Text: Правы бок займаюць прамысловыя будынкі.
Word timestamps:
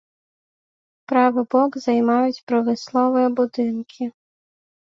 Правы 1.11 1.43
бок 1.51 1.71
займаюць 1.87 2.43
прамысловыя 2.53 3.27
будынкі. 3.41 4.03